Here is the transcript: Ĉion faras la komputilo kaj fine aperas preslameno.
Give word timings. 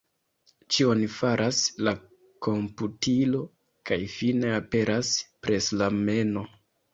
Ĉion 0.75 1.01
faras 1.15 1.59
la 1.87 1.93
komputilo 2.47 3.43
kaj 3.91 3.99
fine 4.15 4.55
aperas 4.63 5.13
preslameno. 5.45 6.45